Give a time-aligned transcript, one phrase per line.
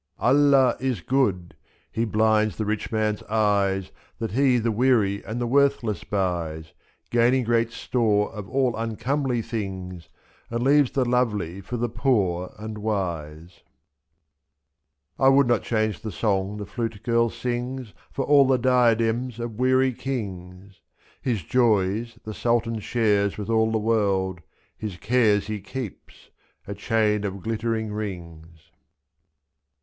[0.17, 1.55] Allah is good!
[1.91, 6.65] he blinds the rich man's eyes That he the weary and the worthless buys,
[7.11, 10.09] 7^0 Gaining great store of all uncomely things.
[10.49, 13.61] And leaves the lovely for the poor and wise.
[15.17, 19.59] 1 would not change the song the flute girl sings For all the diadems of
[19.59, 20.77] weary kings,
[21.21, 24.41] 5^A His joys the Sultan shares with all the world.
[24.75, 26.31] His cares he keeps—
[26.67, 28.71] a chain of glittering rings.